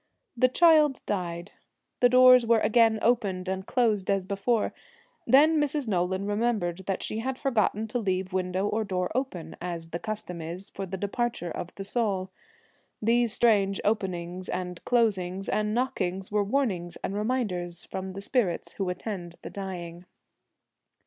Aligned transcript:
The 0.35 0.47
child 0.47 1.01
died. 1.05 1.51
The 1.99 2.09
doors 2.09 2.43
were 2.43 2.57
again 2.57 2.97
opened 3.03 3.47
and 3.47 3.67
closed 3.67 4.09
as 4.09 4.25
before. 4.25 4.73
Then 5.27 5.61
Mrs. 5.61 5.87
Nolan 5.87 6.25
re 6.25 6.33
membered 6.37 6.79
that 6.87 7.03
she 7.03 7.19
had 7.19 7.37
forgotten 7.37 7.87
to 7.89 7.99
leave 7.99 8.33
window 8.33 8.67
or 8.67 8.83
door 8.83 9.11
open, 9.13 9.55
as 9.61 9.91
the 9.91 9.99
custom 9.99 10.41
is, 10.41 10.69
for 10.71 10.87
the 10.87 10.97
departure 10.97 11.51
of 11.51 11.75
the 11.75 11.83
soul. 11.85 12.31
These 12.99 13.31
strange 13.33 13.79
openings 13.85 14.49
and 14.49 14.83
closings 14.85 15.47
and 15.47 15.75
knockings 15.75 16.31
were 16.31 16.43
warnings 16.43 16.95
and 17.03 17.13
reminders 17.13 17.85
from 17.85 18.13
the 18.13 18.21
spirits 18.21 18.73
who 18.73 18.89
attend 18.89 19.35
the 19.43 19.51
dying. 19.51 20.05